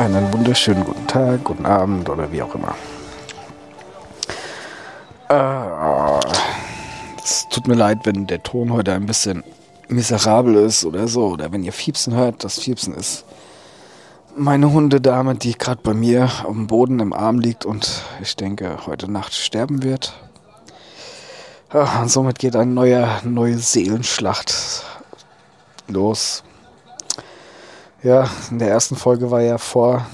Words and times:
Einen 0.00 0.32
wunderschönen 0.32 0.82
guten 0.86 1.06
Tag, 1.06 1.44
guten 1.44 1.66
Abend 1.66 2.08
oder 2.08 2.32
wie 2.32 2.40
auch 2.40 2.54
immer. 2.54 2.74
Äh, 5.28 6.20
es 7.22 7.46
tut 7.50 7.68
mir 7.68 7.74
leid, 7.74 7.98
wenn 8.04 8.26
der 8.26 8.42
Ton 8.42 8.72
heute 8.72 8.94
ein 8.94 9.04
bisschen 9.04 9.44
miserabel 9.88 10.54
ist 10.54 10.86
oder 10.86 11.06
so. 11.06 11.26
Oder 11.26 11.52
wenn 11.52 11.62
ihr 11.62 11.74
Fiepsen 11.74 12.14
hört, 12.14 12.44
das 12.44 12.58
Fiepsen 12.58 12.94
ist 12.94 13.26
meine 14.34 14.72
Hundedame, 14.72 15.34
die 15.34 15.52
gerade 15.52 15.82
bei 15.82 15.92
mir 15.92 16.30
auf 16.44 16.54
dem 16.54 16.66
Boden 16.66 17.00
im 17.00 17.12
Arm 17.12 17.38
liegt 17.38 17.66
und 17.66 18.02
ich 18.22 18.34
denke, 18.36 18.86
heute 18.86 19.10
Nacht 19.12 19.34
sterben 19.34 19.82
wird. 19.82 20.14
Ja, 21.74 22.00
und 22.00 22.10
somit 22.10 22.38
geht 22.38 22.56
eine 22.56 22.72
neue, 22.72 23.06
neue 23.24 23.58
Seelenschlacht 23.58 24.82
los. 25.88 26.42
Ja, 28.02 28.30
in 28.50 28.58
der 28.58 28.70
ersten 28.70 28.96
Folge 28.96 29.30
war 29.30 29.42
ja 29.42 29.58
vor, 29.58 30.06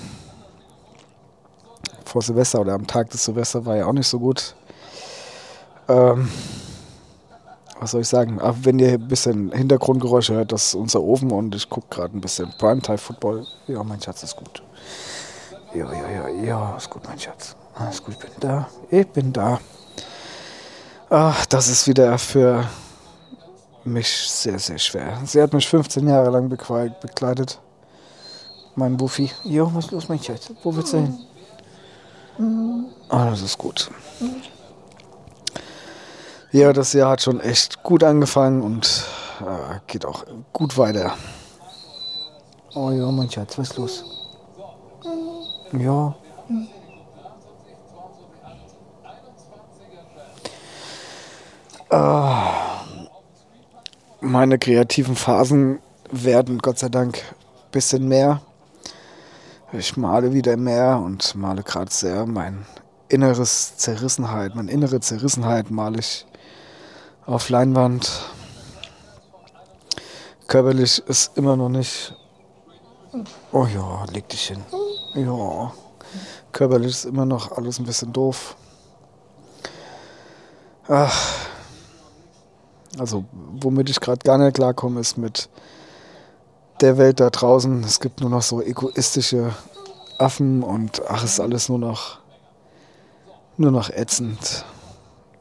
vor 2.05 2.21
Silvester 2.21 2.61
oder 2.61 2.73
am 2.73 2.87
Tag 2.87 3.11
des 3.11 3.25
Silvester 3.25 3.65
war 3.65 3.77
ja 3.77 3.87
auch 3.87 3.93
nicht 3.93 4.09
so 4.09 4.19
gut. 4.19 4.57
Ähm, 5.89 6.29
was 7.79 7.93
soll 7.93 8.01
ich 8.01 8.09
sagen? 8.09 8.41
Aber 8.41 8.57
wenn 8.65 8.81
ihr 8.81 8.95
ein 8.95 9.07
bisschen 9.07 9.53
Hintergrundgeräusche 9.53 10.35
hört, 10.35 10.51
das 10.51 10.69
ist 10.69 10.75
unser 10.75 11.01
Ofen 11.01 11.31
und 11.31 11.55
ich 11.55 11.71
gucke 11.71 11.87
gerade 11.91 12.17
ein 12.17 12.21
bisschen 12.21 12.53
Primetime 12.59 12.99
Football. 12.99 13.47
Ja, 13.69 13.85
mein 13.85 14.01
Schatz 14.03 14.25
ist 14.25 14.35
gut. 14.35 14.65
Ja, 15.73 15.93
ja, 15.93 16.11
ja, 16.11 16.29
ja, 16.29 16.77
ist 16.77 16.91
gut, 16.91 17.03
mein 17.07 17.21
Schatz. 17.21 17.55
Alles 17.77 18.03
gut, 18.03 18.15
ich 18.15 18.19
bin 18.19 18.31
da. 18.41 18.69
Ich 18.91 19.07
bin 19.07 19.33
da. 19.33 19.61
Ach, 21.09 21.47
das 21.47 21.69
ist 21.69 21.87
wieder 21.87 22.19
für 22.19 22.65
mich 23.85 24.09
sehr, 24.09 24.59
sehr 24.59 24.79
schwer. 24.79 25.21
Sie 25.25 25.41
hat 25.41 25.53
mich 25.53 25.69
15 25.69 26.09
Jahre 26.09 26.31
lang 26.31 26.49
begleitet. 26.49 27.61
Mein 28.77 28.97
Buffy. 28.99 29.31
Jo, 29.43 29.71
was 29.73 29.87
ist 29.87 29.91
los, 29.91 30.09
mein 30.09 30.23
Schatz? 30.23 30.53
Wo 30.63 30.77
willst 30.77 30.93
du 30.93 30.99
hin? 30.99 31.19
Ah, 33.09 33.31
das 33.31 33.41
ist 33.41 33.57
gut. 33.57 33.91
Ja, 36.53 36.75
das 36.75 36.93
Jahr 36.93 37.13
hat 37.13 37.23
schon 37.23 37.41
echt 37.41 37.83
gut 37.83 38.05
angefangen 38.05 38.63
und 38.63 39.05
äh, 39.41 39.81
geht 39.87 40.05
auch 40.05 40.25
gut 40.53 40.77
weiter. 40.77 41.15
Oh 42.75 42.91
ja, 42.91 43.11
mein 43.11 43.31
Schatz, 43.31 43.57
was 43.57 43.71
ist 43.71 43.77
los? 43.79 44.05
Ja. 45.73 46.15
Äh, 51.89 52.51
meine 54.21 54.59
kreativen 54.59 55.17
Phasen 55.17 55.81
werden 56.11 56.59
Gott 56.59 56.79
sei 56.79 56.91
Dank 56.91 57.17
ein 57.17 57.71
bisschen 57.71 58.07
mehr. 58.07 58.43
Ich 59.73 59.97
male 59.97 60.33
wieder 60.33 60.57
mehr 60.57 61.01
und 61.05 61.35
male 61.35 61.65
gerade 61.65 61.91
sehr 61.91 62.25
mein 62.25 62.65
inneres 63.09 63.77
Zerrissenheit, 63.77 64.55
meine 64.55 64.71
innere 64.71 65.01
Zerrissenheit 65.01 65.73
male 65.73 65.99
ich 65.99 66.25
auf 67.27 67.49
Leinwand. 67.49 68.23
Körperlich 70.47 71.03
ist 71.09 71.37
immer 71.37 71.57
noch 71.57 71.69
nicht. 71.69 72.15
Oh 73.51 73.67
ja, 73.67 74.05
leg 74.13 74.29
dich 74.29 74.47
hin. 74.47 74.63
Ja. 75.15 75.73
Körperlich 76.53 76.91
ist 76.91 77.05
immer 77.05 77.27
noch 77.27 77.51
alles 77.51 77.81
ein 77.81 77.87
bisschen 77.87 78.13
doof. 78.13 78.57
Ach. 80.87 81.49
Also, 82.99 83.25
womit 83.33 83.91
ich 83.91 84.01
gerade 84.01 84.21
gar 84.25 84.39
nicht 84.39 84.55
klarkomme, 84.55 85.01
ist 85.01 85.19
mit 85.19 85.49
der 86.81 86.99
Welt 86.99 87.21
da 87.21 87.31
draußen. 87.31 87.83
Es 87.85 88.01
gibt 88.01 88.21
nur 88.21 88.31
noch 88.31 88.43
so 88.43 88.63
egoistische 88.63 89.55
Affen 90.19 90.63
und 90.63 91.03
ach, 91.09 91.25
ist 91.25 91.41
alles 91.41 91.69
nur 91.69 91.79
noch, 91.79 92.19
nur 93.57 93.71
noch 93.71 93.91
ätzend 93.91 94.65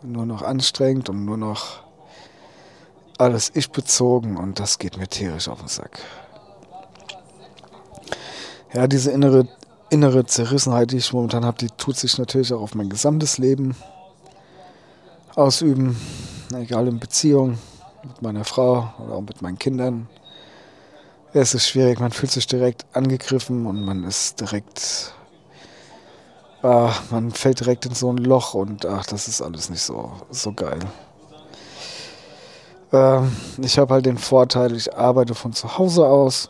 nur 0.06 0.26
noch 0.26 0.42
anstrengend 0.42 1.10
und 1.10 1.26
nur 1.26 1.38
noch 1.38 1.84
alles 3.18 3.52
ich 3.54 3.72
bezogen 3.72 4.38
und 4.38 4.60
das 4.60 4.78
geht 4.78 4.98
mir 4.98 5.08
tierisch 5.08 5.48
auf 5.48 5.60
den 5.60 5.68
Sack. 5.68 6.00
Ja, 8.74 8.88
diese 8.88 9.12
innere, 9.12 9.48
innere 9.90 10.26
Zerrissenheit, 10.26 10.92
die 10.92 10.98
ich 10.98 11.14
momentan 11.14 11.46
habe, 11.46 11.58
die 11.58 11.70
tut 11.70 11.96
sich 11.96 12.18
natürlich 12.18 12.54
auch 12.54 12.62
auf 12.62 12.76
mein 12.76 12.90
gesamtes 12.90 13.38
Leben 13.38 13.76
ausüben, 15.36 15.98
egal 16.54 16.88
in 16.88 17.00
Beziehung 17.00 17.58
mit 18.04 18.22
meiner 18.22 18.44
Frau 18.44 18.94
oder 19.00 19.16
auch 19.16 19.22
mit 19.22 19.42
meinen 19.42 19.58
Kindern. 19.58 20.08
Es 21.38 21.54
ist 21.54 21.68
schwierig, 21.68 22.00
man 22.00 22.14
fühlt 22.14 22.32
sich 22.32 22.48
direkt 22.48 22.86
angegriffen 22.94 23.66
und 23.66 23.84
man 23.84 24.06
ist 24.06 24.40
direkt 24.40 25.14
ach, 26.62 27.12
man 27.12 27.30
fällt 27.32 27.60
direkt 27.60 27.86
in 27.86 27.94
so 27.94 28.10
ein 28.10 28.20
Loch 28.20 28.54
und 28.54 28.86
ach, 28.86 29.06
das 29.06 29.28
ist 29.28 29.42
alles 29.42 29.70
nicht 29.70 29.82
so, 29.82 30.14
so 30.30 30.54
geil. 30.54 30.80
Ähm, 32.94 33.36
ich 33.62 33.78
habe 33.78 33.96
halt 33.96 34.06
den 34.06 34.18
Vorteil, 34.18 34.78
ich 34.78 34.96
arbeite 34.96 35.36
von 35.36 35.52
zu 35.52 35.78
Hause 35.78 36.08
aus. 36.08 36.50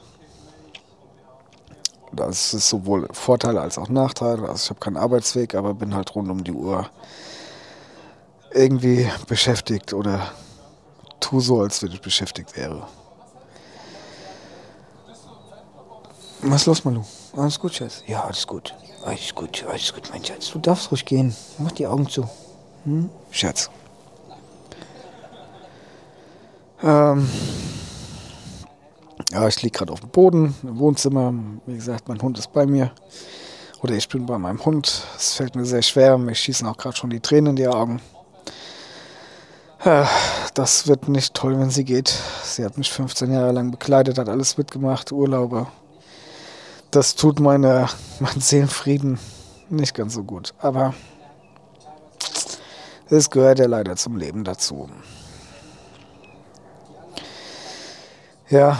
Das 2.13 2.53
ist 2.53 2.69
sowohl 2.69 3.07
Vorteil 3.11 3.57
als 3.57 3.79
auch 3.79 3.89
Nachteil. 3.89 4.45
Also 4.45 4.65
ich 4.65 4.69
habe 4.69 4.79
keinen 4.79 4.97
Arbeitsweg, 4.97 5.55
aber 5.55 5.73
bin 5.73 5.95
halt 5.95 6.13
rund 6.13 6.29
um 6.29 6.43
die 6.43 6.53
Uhr 6.53 6.87
irgendwie 8.51 9.09
beschäftigt 9.27 9.93
oder 9.93 10.27
tu 11.19 11.39
so, 11.39 11.61
als 11.61 11.81
wenn 11.81 11.91
ich 11.91 12.01
beschäftigt 12.01 12.55
wäre. 12.55 12.87
Was 16.47 16.61
ist 16.61 16.67
los, 16.67 16.85
Malu? 16.85 17.01
Alles 17.35 17.59
gut, 17.59 17.73
Schatz? 17.73 18.03
Ja, 18.05 18.23
alles 18.23 18.45
gut. 18.45 18.75
Alles 19.03 19.33
gut, 19.33 19.65
alles 19.67 19.91
gut, 19.91 20.03
mein 20.11 20.23
Schatz. 20.23 20.51
Du 20.51 20.59
darfst 20.59 20.91
ruhig 20.91 21.03
gehen. 21.03 21.35
Mach 21.57 21.71
die 21.71 21.87
Augen 21.87 22.07
zu. 22.07 22.29
Hm? 22.83 23.09
Schatz. 23.31 23.71
Ähm, 26.83 27.27
ja, 29.31 29.47
ich 29.47 29.59
liege 29.63 29.75
gerade 29.75 29.91
auf 29.91 30.01
dem 30.01 30.09
Boden 30.09 30.53
im 30.61 30.77
Wohnzimmer. 30.77 31.33
Wie 31.65 31.75
gesagt, 31.75 32.07
mein 32.07 32.21
Hund 32.21 32.37
ist 32.37 32.53
bei 32.53 32.67
mir. 32.67 32.91
Oder 33.81 33.95
ich 33.95 34.07
bin 34.07 34.27
bei 34.27 34.37
meinem 34.37 34.63
Hund. 34.63 35.03
Es 35.17 35.33
fällt 35.33 35.55
mir 35.55 35.65
sehr 35.65 35.81
schwer. 35.81 36.15
Mir 36.19 36.35
schießen 36.35 36.67
auch 36.67 36.77
gerade 36.77 36.95
schon 36.95 37.09
die 37.09 37.21
Tränen 37.21 37.51
in 37.51 37.55
die 37.55 37.67
Augen. 37.67 38.01
Das 40.53 40.87
wird 40.87 41.07
nicht 41.09 41.33
toll, 41.33 41.59
wenn 41.59 41.71
sie 41.71 41.85
geht. 41.85 42.13
Sie 42.43 42.63
hat 42.63 42.77
mich 42.77 42.91
15 42.91 43.31
Jahre 43.31 43.51
lang 43.51 43.71
begleitet, 43.71 44.19
hat 44.19 44.29
alles 44.29 44.57
mitgemacht, 44.57 45.11
Urlaube, 45.11 45.67
das 46.95 47.15
tut 47.15 47.39
meine, 47.39 47.87
meinen 48.19 48.39
Seelenfrieden 48.39 49.19
nicht 49.69 49.93
ganz 49.93 50.13
so 50.13 50.23
gut. 50.23 50.53
Aber 50.59 50.93
es 53.09 53.29
gehört 53.29 53.59
ja 53.59 53.65
leider 53.65 53.95
zum 53.95 54.15
Leben 54.15 54.43
dazu. 54.43 54.89
Ja, 58.49 58.79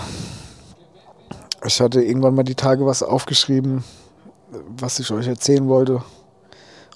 ich 1.66 1.82
hatte 1.82 2.04
irgendwann 2.04 2.36
mal 2.36 2.44
die 2.44 2.56
Tage 2.56 2.86
was 2.86 3.04
aufgeschrieben, 3.04 3.84
was 4.78 5.00
ich 5.00 5.12
euch 5.12 5.28
erzählen 5.28 5.68
wollte. 5.68 6.04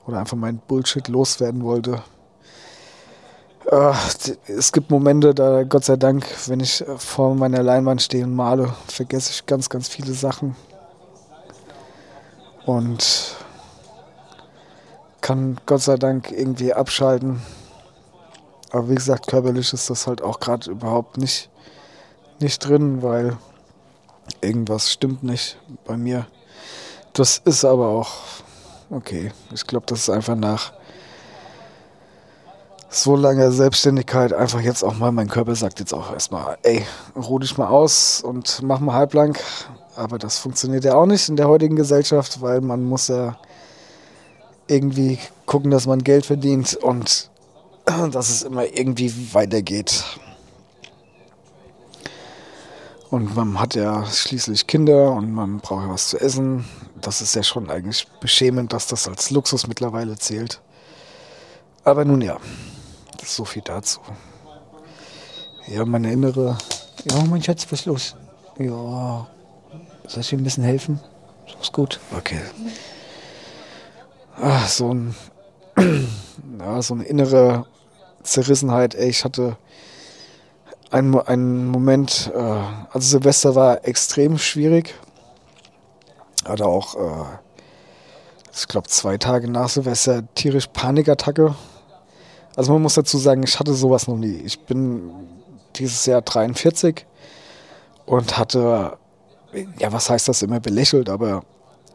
Oder 0.06 0.19
einfach 0.19 0.38
mein 0.38 0.59
Bullshit 0.59 1.07
loswerden 1.07 1.63
wollte. 1.63 2.01
Es 4.47 4.72
gibt 4.72 4.90
Momente, 4.90 5.36
da 5.36 5.63
Gott 5.63 5.86
sei 5.86 5.97
Dank, 5.97 6.25
wenn 6.47 6.59
ich 6.59 6.84
vor 6.97 7.36
meiner 7.36 7.62
Leinwand 7.62 8.01
stehe 8.01 8.24
und 8.24 8.36
male, 8.36 8.74
vergesse 8.88 9.31
ich 9.31 9.46
ganz, 9.46 9.69
ganz 9.69 9.88
viele 9.88 10.13
Sachen 10.13 10.56
und 12.66 13.36
kann 15.22 15.59
Gott 15.66 15.81
sei 15.81 15.97
Dank 15.97 16.31
irgendwie 16.31 16.74
abschalten. 16.74 17.42
Aber 18.72 18.89
wie 18.89 18.95
gesagt, 18.95 19.28
körperlich 19.28 19.74
ist 19.74 19.89
das 19.89 20.07
halt 20.07 20.22
auch 20.22 20.39
gerade 20.39 20.69
überhaupt 20.69 21.18
nicht, 21.18 21.50
nicht 22.39 22.60
drin, 22.60 23.01
weil 23.01 23.38
irgendwas 24.42 24.92
stimmt 24.92 25.24
nicht 25.24 25.57
bei 25.86 25.98
mir. 25.98 26.28
Das 27.13 27.39
ist 27.39 27.66
aber 27.66 27.88
auch 27.88 28.12
okay. 28.89 29.31
Ich 29.54 29.66
glaube, 29.66 29.86
das 29.88 30.00
ist 30.00 30.10
einfach 30.10 30.36
nach 30.36 30.74
so 32.89 33.15
langer 33.15 33.51
Selbstständigkeit 33.51 34.33
einfach 34.33 34.62
jetzt 34.62 34.83
auch 34.83 34.97
mal, 34.97 35.12
mein 35.12 35.30
Körper 35.30 35.56
sagt 35.56 35.80
jetzt 35.80 35.94
auch 35.94 36.12
erstmal, 36.12 36.57
ey, 36.63 36.83
ruh 37.15 37.39
dich 37.39 37.57
mal 37.57 37.68
aus 37.68 38.21
und 38.21 38.62
mach 38.63 38.80
mal 38.80 38.94
halblang. 38.94 39.38
Aber 39.95 40.18
das 40.18 40.39
funktioniert 40.39 40.86
ja 40.86 40.95
auch 40.95 41.06
nicht 41.06 41.30
in 41.30 41.36
der 41.36 41.47
heutigen 41.47 41.75
Gesellschaft, 41.75 42.41
weil 42.41 42.62
man 42.62 42.83
muss 42.83 43.07
ja 43.09 43.38
irgendwie 44.68 45.19
gucken, 45.45 45.71
dass 45.71 45.88
man 45.88 46.03
Geld 46.03 46.25
verdient 46.25 46.75
und 46.75 47.30
dass 48.12 48.30
es 48.30 48.44
immer 48.44 48.65
irgendwie 48.65 49.33
weitergeht. 49.33 50.03
Und 53.12 53.36
man 53.36 53.59
hat 53.59 53.74
ja 53.74 54.06
schließlich 54.06 54.68
Kinder 54.68 55.12
und 55.12 55.33
man 55.33 55.59
braucht 55.59 55.86
ja 55.86 55.89
was 55.94 56.09
zu 56.09 56.19
essen. 56.19 56.65
Das 57.01 57.21
ist 57.21 57.36
ja 57.36 57.41
schon 57.41 57.69
eigentlich 57.69 58.07
beschämend, 58.19 58.71
dass 58.71 58.88
das 58.88 59.07
als 59.07 59.31
Luxus 59.31 59.65
mittlerweile 59.68 60.15
zählt. 60.18 60.62
Aber 61.83 62.06
nun 62.06 62.21
ja, 62.21 62.38
so 63.24 63.45
viel 63.45 63.62
dazu. 63.62 64.00
Ja, 65.68 65.86
meine 65.86 66.12
innere. 66.12 66.57
Ja, 67.10 67.24
mein 67.24 67.44
Schatz, 67.44 67.66
was 67.69 67.81
ist 67.81 67.86
los? 67.86 68.16
Ja, 68.57 69.27
soll 70.07 70.21
ich 70.21 70.30
dir 70.30 70.38
ein 70.38 70.44
bisschen 70.44 70.63
helfen? 70.63 71.00
Ist 71.62 71.74
gut? 71.74 72.00
Okay. 72.16 72.42
Ach, 74.42 74.68
so 74.68 74.94
ein, 74.94 75.16
ja, 76.60 76.81
so 76.81 76.94
eine 76.94 77.04
innere 77.04 77.66
Zerrissenheit. 78.24 78.95
Ey, 78.95 79.10
ich 79.10 79.24
hatte 79.24 79.57
einen, 80.92 81.19
einen 81.19 81.68
Moment, 81.68 82.31
äh, 82.33 82.39
also 82.39 83.00
Silvester 83.00 83.56
war 83.56 83.86
extrem 83.88 84.38
schwierig. 84.38 84.95
Hatte 86.45 86.65
auch, 86.65 86.95
äh, 86.95 87.25
ich 88.54 88.68
glaube, 88.68 88.88
zwei 88.88 89.18
Tage 89.18 89.50
nach 89.50 89.69
Silvester 89.69 90.24
tierisch 90.36 90.68
Panikattacke. 90.68 91.56
Also 92.56 92.74
man 92.74 92.81
muss 92.81 92.96
dazu 92.96 93.18
sagen, 93.18 93.44
ich 93.44 93.60
hatte 93.60 93.74
sowas 93.74 94.07
noch 94.07 94.18
nie. 94.18 94.42
Ich 94.46 94.60
bin 94.62 95.12
dieses 95.75 96.06
Jahr 96.06 96.22
43 96.22 97.06
und 98.06 98.38
hatte, 98.38 98.98
ja, 99.78 99.92
was 99.92 100.10
heißt 100.10 100.28
das, 100.28 100.42
immer 100.42 100.60
belächelt, 100.60 101.10
aber 101.10 101.44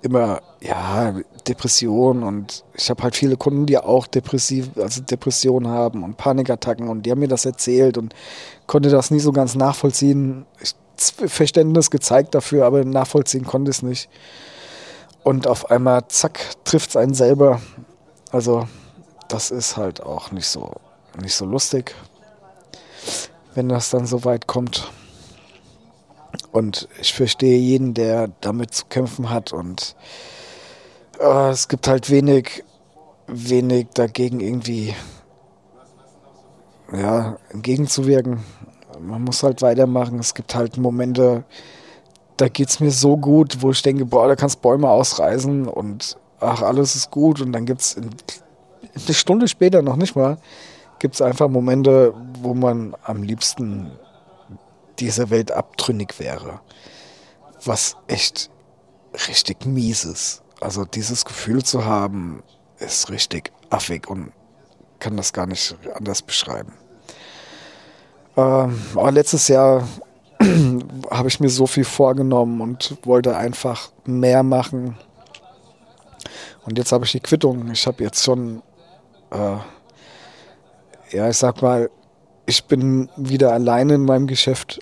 immer, 0.02 0.40
ja, 0.60 1.14
Depression 1.48 2.22
und 2.22 2.64
ich 2.74 2.90
habe 2.90 3.02
halt 3.02 3.16
viele 3.16 3.36
Kunden, 3.36 3.66
die 3.66 3.78
auch 3.78 4.06
depressiv, 4.06 4.70
also 4.76 5.02
Depressionen 5.02 5.68
haben 5.70 6.04
und 6.04 6.16
Panikattacken 6.16 6.88
und 6.88 7.04
die 7.04 7.10
haben 7.10 7.20
mir 7.20 7.28
das 7.28 7.44
erzählt 7.44 7.98
und 7.98 8.14
konnte 8.66 8.90
das 8.90 9.10
nie 9.10 9.20
so 9.20 9.32
ganz 9.32 9.54
nachvollziehen. 9.54 10.46
Ich, 10.60 10.74
Verständnis 10.96 11.90
gezeigt 11.90 12.34
dafür, 12.34 12.66
aber 12.66 12.84
nachvollziehen 12.84 13.44
konnte 13.44 13.70
es 13.70 13.82
nicht. 13.82 14.08
Und 15.24 15.46
auf 15.46 15.70
einmal, 15.70 16.06
zack, 16.08 16.38
trifft 16.64 16.90
es 16.90 16.96
einen 16.96 17.14
selber. 17.14 17.60
Also, 18.30 18.68
das 19.28 19.50
ist 19.50 19.76
halt 19.76 20.02
auch 20.02 20.30
nicht 20.32 20.48
so, 20.48 20.72
nicht 21.20 21.34
so 21.34 21.44
lustig, 21.44 21.94
wenn 23.54 23.68
das 23.68 23.90
dann 23.90 24.06
so 24.06 24.24
weit 24.24 24.46
kommt. 24.46 24.90
Und 26.52 26.88
ich 27.00 27.14
verstehe 27.14 27.58
jeden, 27.58 27.94
der 27.94 28.28
damit 28.40 28.74
zu 28.74 28.86
kämpfen 28.86 29.30
hat. 29.30 29.52
Und 29.52 29.96
äh, 31.20 31.50
es 31.50 31.68
gibt 31.68 31.88
halt 31.88 32.10
wenig, 32.10 32.64
wenig 33.26 33.88
dagegen 33.94 34.40
irgendwie 34.40 34.94
ja, 36.92 37.38
entgegenzuwirken. 37.50 38.44
Man 39.00 39.22
muss 39.22 39.42
halt 39.42 39.62
weitermachen. 39.62 40.18
Es 40.18 40.34
gibt 40.34 40.54
halt 40.54 40.76
Momente, 40.76 41.44
da 42.36 42.48
geht 42.48 42.68
es 42.68 42.80
mir 42.80 42.90
so 42.90 43.16
gut, 43.16 43.60
wo 43.60 43.70
ich 43.70 43.82
denke, 43.82 44.04
boah, 44.04 44.28
da 44.28 44.36
kannst 44.36 44.62
Bäume 44.62 44.88
ausreißen 44.88 45.66
und 45.68 46.16
ach, 46.40 46.62
alles 46.62 46.94
ist 46.94 47.10
gut. 47.10 47.40
Und 47.40 47.52
dann 47.52 47.66
gibt 47.66 47.80
es 47.80 47.96
eine 49.06 49.14
Stunde 49.14 49.48
später 49.48 49.82
noch 49.82 49.96
nicht 49.96 50.16
mal, 50.16 50.38
gibt 50.98 51.14
es 51.14 51.22
einfach 51.22 51.48
Momente, 51.48 52.14
wo 52.40 52.54
man 52.54 52.96
am 53.02 53.22
liebsten 53.22 53.92
dieser 54.98 55.30
Welt 55.30 55.50
abtrünnig 55.50 56.18
wäre. 56.18 56.60
Was 57.64 57.96
echt 58.06 58.50
richtig 59.28 59.66
mies 59.66 60.04
ist. 60.04 60.42
Also 60.60 60.84
dieses 60.84 61.24
Gefühl 61.24 61.62
zu 61.62 61.84
haben, 61.84 62.42
ist 62.78 63.10
richtig 63.10 63.52
affig 63.70 64.08
und 64.08 64.32
kann 64.98 65.16
das 65.16 65.32
gar 65.32 65.46
nicht 65.46 65.76
anders 65.94 66.22
beschreiben. 66.22 66.72
Ähm, 68.36 68.80
aber 68.94 69.12
letztes 69.12 69.48
Jahr 69.48 69.86
habe 71.10 71.28
ich 71.28 71.40
mir 71.40 71.48
so 71.48 71.66
viel 71.66 71.84
vorgenommen 71.84 72.60
und 72.60 72.96
wollte 73.04 73.36
einfach 73.36 73.90
mehr 74.04 74.42
machen. 74.42 74.96
Und 76.66 76.78
jetzt 76.78 76.92
habe 76.92 77.04
ich 77.04 77.12
die 77.12 77.20
Quittung. 77.20 77.70
Ich 77.70 77.86
habe 77.86 78.02
jetzt 78.02 78.24
schon, 78.24 78.62
äh, 79.30 79.56
ja, 81.16 81.28
ich 81.28 81.36
sag 81.36 81.62
mal, 81.62 81.90
ich 82.46 82.64
bin 82.64 83.08
wieder 83.16 83.52
alleine 83.52 83.94
in 83.94 84.04
meinem 84.04 84.26
Geschäft 84.26 84.80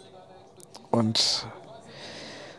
und 0.91 1.47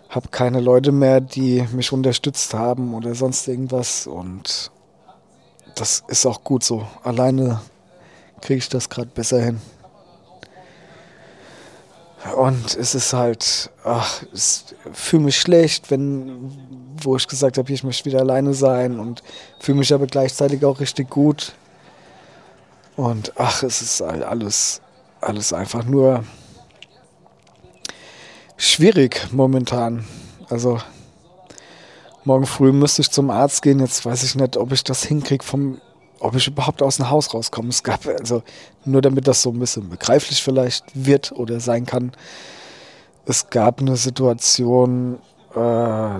habe 0.09 0.29
keine 0.29 0.59
Leute 0.59 0.91
mehr, 0.91 1.21
die 1.21 1.67
mich 1.73 1.91
unterstützt 1.91 2.53
haben 2.53 2.93
oder 2.93 3.15
sonst 3.15 3.47
irgendwas. 3.47 4.05
Und 4.05 4.71
das 5.75 6.03
ist 6.07 6.25
auch 6.25 6.43
gut 6.43 6.63
so. 6.63 6.87
Alleine 7.03 7.61
kriege 8.41 8.59
ich 8.59 8.69
das 8.69 8.89
gerade 8.89 9.09
besser 9.09 9.41
hin. 9.41 9.59
Und 12.37 12.77
es 12.77 12.95
ist 12.95 13.11
halt, 13.11 13.69
ach, 13.83 14.23
ich 14.33 14.63
fühle 14.93 15.23
mich 15.23 15.37
schlecht, 15.37 15.91
wenn, 15.91 16.51
wo 17.01 17.17
ich 17.17 17.27
gesagt 17.27 17.57
habe, 17.57 17.71
ich 17.73 17.83
möchte 17.83 18.05
wieder 18.05 18.19
alleine 18.19 18.53
sein 18.53 18.99
und 18.99 19.23
fühle 19.59 19.79
mich 19.79 19.93
aber 19.93 20.07
gleichzeitig 20.07 20.63
auch 20.63 20.79
richtig 20.79 21.09
gut. 21.09 21.53
Und 22.95 23.33
ach, 23.37 23.63
es 23.63 23.81
ist 23.81 24.01
alles, 24.01 24.81
alles 25.19 25.53
einfach 25.53 25.83
nur 25.83 26.23
schwierig 28.57 29.27
momentan. 29.31 30.05
Also 30.49 30.79
morgen 32.23 32.45
früh 32.45 32.71
müsste 32.71 33.01
ich 33.01 33.11
zum 33.11 33.29
Arzt 33.31 33.61
gehen. 33.61 33.79
Jetzt 33.79 34.05
weiß 34.05 34.23
ich 34.23 34.35
nicht, 34.35 34.57
ob 34.57 34.71
ich 34.71 34.83
das 34.83 35.03
hinkriege, 35.03 35.43
vom, 35.43 35.81
ob 36.19 36.35
ich 36.35 36.47
überhaupt 36.47 36.83
aus 36.83 36.97
dem 36.97 37.09
Haus 37.09 37.33
rauskomme. 37.33 37.69
Es 37.69 37.83
gab 37.83 38.05
also 38.05 38.43
nur 38.85 39.01
damit 39.01 39.27
das 39.27 39.41
so 39.41 39.49
ein 39.49 39.59
bisschen 39.59 39.89
begreiflich 39.89 40.43
vielleicht 40.43 40.85
wird 40.93 41.31
oder 41.31 41.59
sein 41.59 41.85
kann. 41.85 42.11
Es 43.25 43.49
gab 43.49 43.79
eine 43.79 43.97
Situation. 43.97 45.19
Äh, 45.55 46.19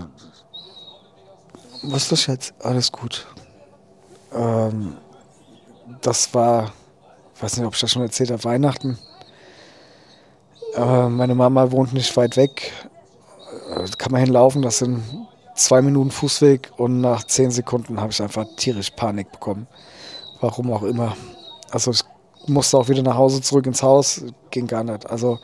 was 1.84 2.04
ist 2.04 2.12
das 2.12 2.28
jetzt? 2.28 2.54
Alles 2.60 2.92
gut. 2.92 3.28
Ähm, 4.34 4.96
das 6.02 6.34
war, 6.34 6.72
weiß 7.40 7.58
nicht, 7.58 7.66
ob 7.66 7.74
ich 7.74 7.82
das 7.82 7.92
schon 7.92 8.02
erzählt 8.02 8.32
habe, 8.32 8.44
Weihnachten. 8.44 8.98
Äh, 10.76 11.10
meine 11.10 11.36
Mama 11.36 11.72
wohnt 11.72 11.94
nicht 11.94 12.16
weit 12.18 12.38
weg. 12.38 12.72
Äh, 13.76 13.88
kann 13.98 14.12
man 14.12 14.22
hinlaufen, 14.22 14.62
das 14.62 14.80
sind 14.80 15.04
zwei 15.56 15.82
Minuten 15.82 16.12
Fußweg 16.12 16.72
und 16.78 17.02
nach 17.02 17.24
zehn 17.26 17.52
Sekunden 17.52 18.00
habe 18.00 18.12
ich 18.12 18.22
einfach 18.22 18.46
tierisch 18.58 18.92
Panik 18.92 19.32
bekommen. 19.32 19.68
Warum 20.42 20.72
auch 20.72 20.84
immer. 20.84 21.16
Also 21.72 21.92
ich 21.92 22.04
musste 22.48 22.78
auch 22.78 22.90
wieder 22.90 23.04
nach 23.04 23.18
Hause 23.18 23.42
zurück 23.42 23.66
ins 23.66 23.84
Haus, 23.84 24.24
ging 24.52 24.68
gar 24.68 24.84
nicht. 24.84 25.10
Also 25.10 25.40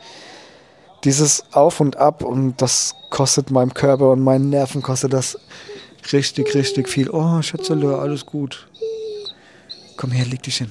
dieses 1.04 1.44
Auf 1.52 1.80
und 1.80 1.96
Ab 1.96 2.22
und 2.22 2.60
das 2.60 2.94
kostet 3.10 3.50
meinem 3.50 3.72
Körper 3.72 4.10
und 4.10 4.20
meinen 4.20 4.50
Nerven 4.50 4.82
kostet 4.82 5.12
das 5.12 5.38
richtig, 6.12 6.54
richtig 6.54 6.88
viel. 6.88 7.08
Oh, 7.10 7.40
Schätzele, 7.40 7.98
alles 7.98 8.26
gut. 8.26 8.69
Komm 10.00 10.12
her, 10.12 10.24
leg 10.24 10.42
dich 10.42 10.56
hin. 10.56 10.70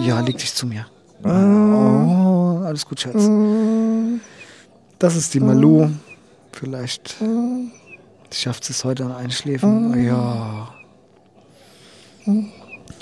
Ja, 0.00 0.20
leg 0.20 0.38
dich 0.38 0.54
zu 0.54 0.66
mir. 0.66 0.86
Oh, 1.22 2.62
alles 2.64 2.86
gut, 2.86 3.00
Schatz. 3.00 3.28
Das 4.98 5.14
ist 5.14 5.34
die 5.34 5.40
Malu. 5.40 5.90
Vielleicht 6.52 7.16
schafft 8.32 8.70
es 8.70 8.82
heute 8.82 9.04
an 9.04 9.12
Einschläfen. 9.12 10.02
Ja. 10.02 10.72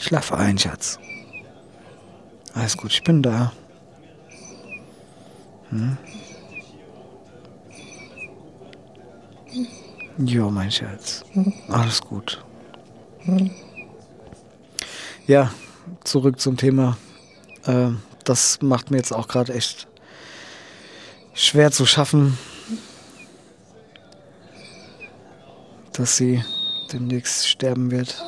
Schlaf 0.00 0.32
ein, 0.32 0.58
Schatz. 0.58 0.98
Alles 2.52 2.76
gut, 2.76 2.90
ich 2.90 3.04
bin 3.04 3.22
da. 3.22 3.52
Hm? 5.68 5.96
Ja, 10.18 10.50
mein 10.50 10.72
Schatz. 10.72 11.24
Alles 11.68 12.00
gut. 12.00 12.44
Ja, 15.30 15.52
zurück 16.02 16.40
zum 16.40 16.56
Thema. 16.56 16.96
Äh, 17.64 17.90
das 18.24 18.60
macht 18.62 18.90
mir 18.90 18.96
jetzt 18.96 19.12
auch 19.12 19.28
gerade 19.28 19.54
echt 19.54 19.86
schwer 21.34 21.70
zu 21.70 21.86
schaffen, 21.86 22.36
dass 25.92 26.16
sie 26.16 26.42
demnächst 26.92 27.46
sterben 27.46 27.92
wird. 27.92 28.20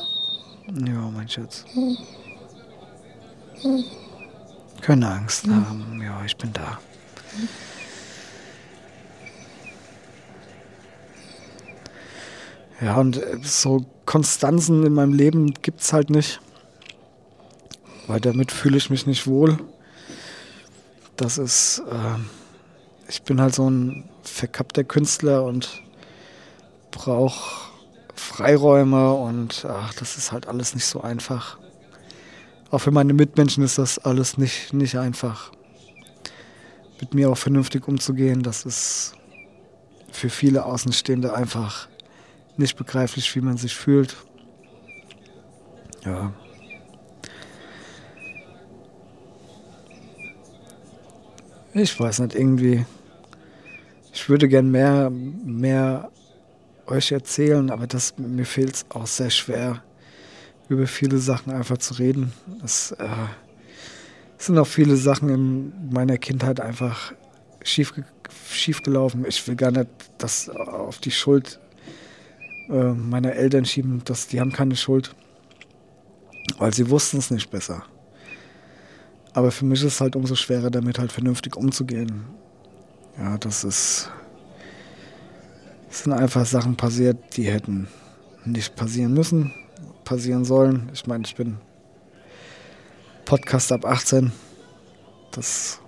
Ja, 0.86 1.10
mein 1.12 1.28
Schatz. 1.28 1.64
Keine 4.80 5.10
Angst 5.10 5.48
haben. 5.48 6.00
Ja, 6.00 6.24
ich 6.24 6.36
bin 6.36 6.52
da. 6.52 6.78
Ja, 12.80 12.94
und 12.94 13.20
so 13.42 13.86
Konstanzen 14.06 14.86
in 14.86 14.92
meinem 14.94 15.14
Leben 15.14 15.52
gibt 15.62 15.80
es 15.80 15.92
halt 15.92 16.08
nicht. 16.08 16.40
Weil 18.06 18.20
damit 18.20 18.52
fühle 18.52 18.76
ich 18.76 18.90
mich 18.90 19.06
nicht 19.06 19.26
wohl. 19.26 19.58
Das 21.16 21.38
ist, 21.38 21.82
äh, 21.90 22.18
ich 23.08 23.22
bin 23.22 23.40
halt 23.40 23.54
so 23.54 23.68
ein 23.68 24.08
verkappter 24.22 24.84
Künstler 24.84 25.44
und 25.44 25.82
brauche 26.90 27.70
Freiräume 28.14 29.12
und 29.12 29.64
ach, 29.68 29.94
das 29.94 30.16
ist 30.16 30.32
halt 30.32 30.46
alles 30.46 30.74
nicht 30.74 30.86
so 30.86 31.00
einfach. 31.00 31.58
Auch 32.70 32.78
für 32.78 32.90
meine 32.90 33.12
Mitmenschen 33.12 33.62
ist 33.62 33.78
das 33.78 33.98
alles 33.98 34.38
nicht, 34.38 34.72
nicht 34.72 34.96
einfach. 34.96 35.52
Mit 37.00 37.14
mir 37.14 37.30
auch 37.30 37.38
vernünftig 37.38 37.86
umzugehen, 37.88 38.42
das 38.42 38.64
ist 38.64 39.14
für 40.10 40.30
viele 40.30 40.64
Außenstehende 40.64 41.34
einfach 41.34 41.88
nicht 42.56 42.76
begreiflich, 42.76 43.34
wie 43.34 43.40
man 43.40 43.56
sich 43.56 43.74
fühlt. 43.74 44.16
Ja. 46.04 46.32
Ich 51.74 51.98
weiß 51.98 52.18
nicht, 52.18 52.34
irgendwie. 52.34 52.84
Ich 54.12 54.28
würde 54.28 54.46
gern 54.46 54.70
mehr, 54.70 55.10
mehr 55.10 56.10
euch 56.86 57.12
erzählen, 57.12 57.70
aber 57.70 57.86
das, 57.86 58.18
mir 58.18 58.44
fehlt 58.44 58.74
es 58.74 58.86
auch 58.90 59.06
sehr 59.06 59.30
schwer, 59.30 59.82
über 60.68 60.86
viele 60.86 61.16
Sachen 61.16 61.50
einfach 61.50 61.78
zu 61.78 61.94
reden. 61.94 62.34
Es 62.62 62.92
äh, 62.92 63.08
sind 64.36 64.58
auch 64.58 64.66
viele 64.66 64.96
Sachen 64.96 65.30
in 65.30 65.90
meiner 65.90 66.18
Kindheit 66.18 66.60
einfach 66.60 67.14
schief, 67.62 67.94
schief 68.50 68.82
gelaufen. 68.82 69.24
Ich 69.26 69.46
will 69.48 69.56
gar 69.56 69.70
nicht 69.70 69.88
das 70.18 70.50
auf 70.50 70.98
die 70.98 71.10
Schuld 71.10 71.58
äh, 72.68 72.92
meiner 72.92 73.32
Eltern 73.32 73.64
schieben, 73.64 74.02
dass 74.04 74.26
die 74.26 74.40
haben 74.40 74.52
keine 74.52 74.76
Schuld, 74.76 75.14
weil 76.58 76.74
sie 76.74 76.90
wussten 76.90 77.16
es 77.16 77.30
nicht 77.30 77.50
besser. 77.50 77.86
Aber 79.34 79.50
für 79.50 79.64
mich 79.64 79.80
ist 79.80 79.94
es 79.94 80.00
halt 80.00 80.16
umso 80.16 80.34
schwerer, 80.34 80.70
damit 80.70 80.98
halt 80.98 81.12
vernünftig 81.12 81.56
umzugehen. 81.56 82.24
Ja, 83.18 83.38
das 83.38 83.64
ist. 83.64 84.10
Es 85.90 86.04
sind 86.04 86.12
einfach 86.12 86.46
Sachen 86.46 86.76
passiert, 86.76 87.36
die 87.36 87.44
hätten 87.44 87.88
nicht 88.44 88.76
passieren 88.76 89.12
müssen, 89.12 89.52
passieren 90.04 90.44
sollen. 90.44 90.90
Ich 90.94 91.06
meine, 91.06 91.24
ich 91.24 91.34
bin 91.34 91.58
Podcast 93.24 93.72
ab 93.72 93.84
18. 93.84 94.32
Das 95.32 95.80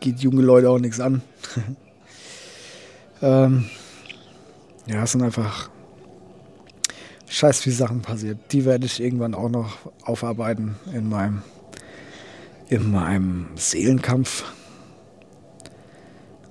geht 0.00 0.20
junge 0.20 0.42
Leute 0.42 0.68
auch 0.68 0.78
nichts 0.78 1.00
an. 1.00 1.22
ähm, 3.22 3.64
ja, 4.86 5.02
es 5.04 5.12
sind 5.12 5.22
einfach 5.22 5.70
scheiß 7.28 7.60
viele 7.60 7.76
Sachen 7.76 8.02
passiert. 8.02 8.38
Die 8.52 8.64
werde 8.64 8.86
ich 8.86 9.00
irgendwann 9.00 9.34
auch 9.34 9.48
noch 9.48 9.78
aufarbeiten 10.04 10.76
in 10.92 11.08
meinem, 11.08 11.42
in 12.72 12.90
meinem 12.90 13.48
Seelenkampf. 13.54 14.44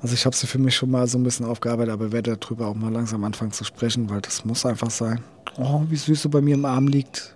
Also 0.02 0.14
ich 0.14 0.24
habe 0.28 0.36
sie 0.36 0.46
für 0.46 0.60
mich 0.60 0.76
schon 0.76 0.92
mal 0.92 1.08
so 1.08 1.18
ein 1.18 1.24
bisschen 1.24 1.48
aufgearbeitet, 1.48 1.92
aber 1.92 2.12
werde 2.12 2.38
darüber 2.38 2.68
auch 2.68 2.76
mal 2.76 2.92
langsam 2.92 3.24
anfangen 3.24 3.52
zu 3.52 3.64
sprechen, 3.64 4.08
weil 4.08 4.22
das 4.22 4.46
muss 4.46 4.64
einfach 4.64 4.92
sein. 4.92 5.24
Oh, 5.58 5.84
wie 5.90 5.96
süß 5.96 6.22
sie 6.22 6.30
bei 6.30 6.42
mir 6.42 6.54
im 6.54 6.66
Arm 6.66 6.88
liegt. 6.88 7.36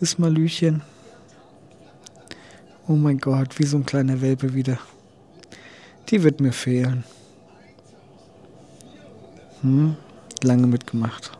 Ist 0.00 0.18
Malüchen. 0.18 0.82
Oh 2.88 2.94
mein 2.94 3.18
Gott, 3.18 3.56
wie 3.60 3.66
so 3.66 3.76
ein 3.76 3.86
kleiner 3.86 4.20
Welpe 4.20 4.54
wieder. 4.54 4.78
Die 6.08 6.24
wird 6.24 6.40
mir 6.40 6.52
fehlen. 6.52 7.04
Hm, 9.60 9.96
lange 10.42 10.66
mitgemacht. 10.66 11.30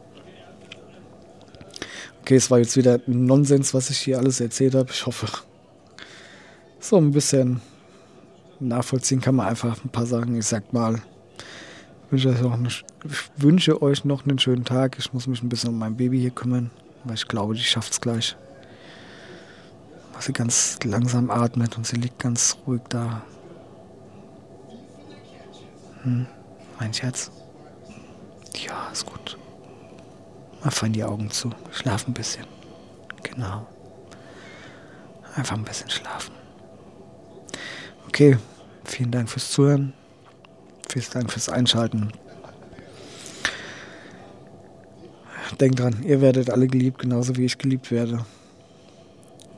Okay, 2.21 2.37
es 2.37 2.49
war 2.49 2.59
jetzt 2.59 2.77
wieder 2.77 3.01
Nonsens, 3.07 3.75
was 3.75 3.91
ich 3.91 3.99
hier 3.99 4.19
alles 4.19 4.41
erzählt 4.41 4.77
habe. 4.77 4.91
Ich 4.93 5.05
hoffe, 5.05 5.27
so 6.81 6.97
ein 6.97 7.11
bisschen 7.11 7.61
nachvollziehen 8.61 9.21
kann 9.21 9.37
man 9.37 9.49
einfach 9.49 9.85
ein 9.85 9.91
paar 9.91 10.07
Sachen. 10.07 10.37
Ich 10.37 10.47
sag 10.47 10.73
mal, 10.73 11.01
wünsche, 12.11 12.31
euch 12.31 12.41
noch 12.41 12.55
eine, 12.55 12.69
wünsche 13.37 13.83
euch 13.83 14.05
noch 14.05 14.27
einen 14.27 14.39
schönen 14.39 14.65
Tag. 14.65 14.99
Ich 14.99 15.13
muss 15.13 15.27
mich 15.27 15.43
ein 15.43 15.49
bisschen 15.49 15.71
um 15.71 15.79
mein 15.79 15.97
Baby 15.97 16.19
hier 16.21 16.31
kümmern, 16.31 16.71
weil 17.05 17.15
ich 17.15 17.29
glaube, 17.29 17.55
die 17.55 17.61
schafft 17.61 17.93
es 17.93 18.01
gleich. 18.01 18.37
Weil 20.13 20.23
sie 20.23 20.33
ganz 20.33 20.79
langsam 20.85 21.31
atmet 21.31 21.77
und 21.77 21.87
sie 21.87 21.97
liegt 21.97 22.19
ganz 22.19 22.57
ruhig 22.67 22.83
da. 22.89 23.23
Hm, 26.03 26.27
mein 26.79 26.95
Schatz. 26.95 27.31
Ja, 28.67 28.89
ist 28.93 29.07
gut. 29.07 29.39
Mal 30.63 30.71
fein 30.71 30.93
die 30.93 31.05
Augen 31.05 31.31
zu. 31.31 31.51
Schlaf 31.71 32.09
ein 32.09 32.15
bisschen. 32.15 32.45
Genau. 33.23 33.67
Einfach 35.37 35.57
ein 35.57 35.65
bisschen 35.65 35.91
schlafen. 35.91 36.35
Okay, 38.21 38.37
vielen 38.83 39.13
Dank 39.13 39.31
fürs 39.31 39.49
Zuhören. 39.53 39.93
Vielen 40.89 41.07
Dank 41.13 41.31
fürs 41.31 41.49
Einschalten. 41.49 42.11
Denkt 45.61 45.79
dran, 45.79 46.03
ihr 46.03 46.21
werdet 46.21 46.51
alle 46.51 46.67
geliebt, 46.67 46.99
genauso 46.99 47.37
wie 47.37 47.45
ich 47.45 47.59
geliebt 47.59 47.93
werde. 47.93 48.27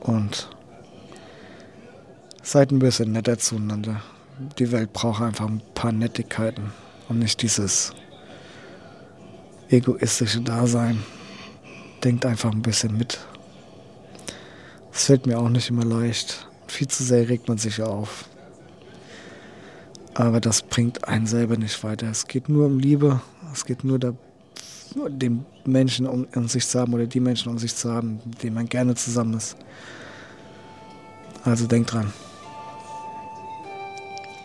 Und 0.01 0.47
seid 2.43 2.69
ein 2.69 2.77
bisschen 2.77 3.13
netter 3.13 3.39
zueinander. 3.39 4.03
Die 4.59 4.71
Welt 4.71 4.93
braucht 4.93 5.23
einfach 5.23 5.47
ein 5.47 5.63
paar 5.73 5.91
Nettigkeiten 5.91 6.71
und 7.09 7.17
nicht 7.17 7.41
dieses 7.41 7.93
egoistische 9.71 10.41
Dasein. 10.41 11.01
Denkt 12.03 12.27
einfach 12.27 12.51
ein 12.51 12.61
bisschen 12.61 12.95
mit. 12.95 13.17
Das 14.91 15.05
fällt 15.05 15.25
mir 15.25 15.39
auch 15.39 15.49
nicht 15.49 15.71
immer 15.71 15.83
leicht. 15.83 16.47
Viel 16.67 16.87
zu 16.87 17.03
sehr 17.03 17.27
regt 17.27 17.47
man 17.47 17.57
sich 17.57 17.81
auf. 17.81 18.25
Aber 20.13 20.41
das 20.41 20.61
bringt 20.61 21.07
einen 21.07 21.25
selber 21.25 21.57
nicht 21.57 21.83
weiter. 21.83 22.07
Es 22.09 22.27
geht 22.27 22.49
nur 22.49 22.65
um 22.65 22.79
Liebe. 22.79 23.21
Es 23.53 23.65
geht 23.65 23.83
nur 23.83 23.99
darum, 23.99 24.17
den 24.95 25.45
Menschen 25.65 26.05
um, 26.05 26.27
um 26.35 26.47
sich 26.47 26.67
zu 26.67 26.79
haben 26.79 26.93
oder 26.93 27.05
die 27.05 27.19
Menschen 27.19 27.49
um 27.49 27.57
sich 27.57 27.75
zu 27.75 27.91
haben, 27.91 28.19
mit 28.25 28.43
denen 28.43 28.55
man 28.55 28.67
gerne 28.67 28.95
zusammen 28.95 29.35
ist. 29.35 29.55
Also 31.43 31.65
denkt 31.65 31.93
dran. 31.93 32.11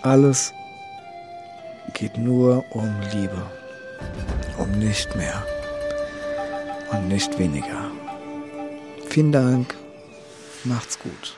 Alles 0.03 0.53
geht 1.95 2.17
nur 2.17 2.65
um 2.71 2.95
Liebe. 3.13 3.43
Um 4.59 4.71
nicht 4.79 5.15
mehr. 5.17 5.45
Und 6.93 7.09
nicht 7.09 7.39
weniger. 7.39 7.91
Vielen 9.09 9.33
Dank. 9.33 9.75
Macht's 10.65 10.99
gut. 10.99 11.37